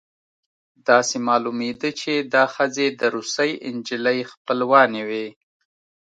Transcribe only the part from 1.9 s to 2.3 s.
چې